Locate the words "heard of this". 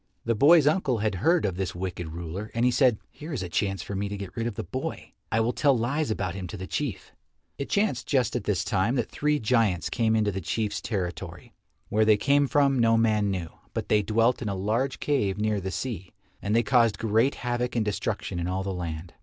1.21-1.75